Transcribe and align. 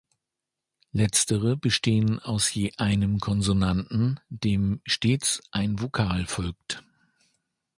Letztere 0.93 1.55
bestehen 1.55 2.13
je 2.15 2.21
aus 2.23 2.53
einem 2.77 3.19
Konsonanten, 3.19 4.19
dem 4.29 4.81
stets 4.83 5.43
ein 5.51 5.79
Vokal 5.79 6.25
folgt. 6.25 6.83